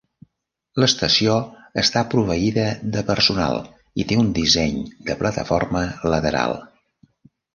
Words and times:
L'estació 0.83 1.33
està 1.81 2.01
proveïda 2.13 2.63
de 2.95 3.03
personal 3.11 3.61
i 4.03 4.07
té 4.13 4.17
un 4.23 4.33
disseny 4.39 4.81
de 5.11 5.17
plataforma 5.21 5.83
lateral. 6.15 6.57